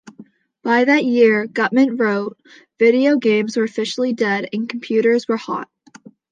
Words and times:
By 0.63 0.85
that 0.85 1.05
year, 1.05 1.45
Gutman 1.45 1.95
wrote, 1.97 2.35
"Video 2.79 3.17
games 3.17 3.55
were 3.55 3.65
officially 3.65 4.13
dead 4.13 4.49
and 4.51 4.67
computers 4.67 5.27
were 5.27 5.37
hot". 5.37 5.69